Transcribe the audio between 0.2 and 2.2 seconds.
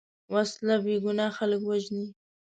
وسله بېګناه خلک وژني